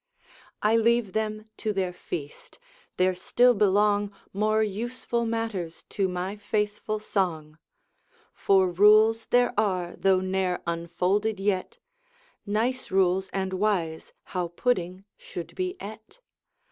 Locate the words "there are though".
9.27-10.19